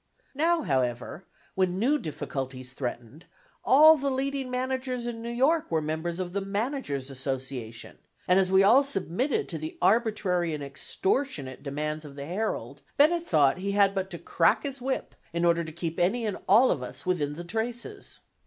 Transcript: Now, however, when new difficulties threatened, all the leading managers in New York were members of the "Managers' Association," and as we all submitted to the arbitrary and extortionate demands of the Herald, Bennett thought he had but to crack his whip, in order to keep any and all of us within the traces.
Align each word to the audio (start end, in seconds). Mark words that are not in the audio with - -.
Now, 0.33 0.63
however, 0.63 1.25
when 1.53 1.77
new 1.77 1.99
difficulties 1.99 2.73
threatened, 2.73 3.25
all 3.63 3.97
the 3.97 4.09
leading 4.09 4.49
managers 4.49 5.05
in 5.05 5.21
New 5.21 5.29
York 5.31 5.69
were 5.69 5.79
members 5.79 6.17
of 6.17 6.33
the 6.33 6.41
"Managers' 6.41 7.11
Association," 7.11 7.99
and 8.27 8.39
as 8.39 8.51
we 8.51 8.63
all 8.63 8.81
submitted 8.81 9.47
to 9.49 9.59
the 9.59 9.77
arbitrary 9.79 10.55
and 10.55 10.63
extortionate 10.63 11.61
demands 11.61 12.03
of 12.03 12.15
the 12.15 12.25
Herald, 12.25 12.81
Bennett 12.97 13.27
thought 13.27 13.59
he 13.59 13.73
had 13.73 13.93
but 13.93 14.09
to 14.09 14.17
crack 14.17 14.63
his 14.63 14.81
whip, 14.81 15.13
in 15.33 15.45
order 15.45 15.63
to 15.63 15.71
keep 15.71 15.99
any 15.99 16.25
and 16.25 16.39
all 16.49 16.71
of 16.71 16.81
us 16.81 17.05
within 17.05 17.35
the 17.35 17.43
traces. 17.43 18.21